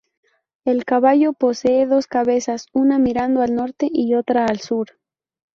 [0.65, 4.93] El caballo posee dos cabezas, una mirando al norte y otra al sur.